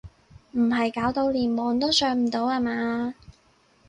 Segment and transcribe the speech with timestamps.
[0.53, 3.13] 唔係搞到連網都上唔到呀嘛？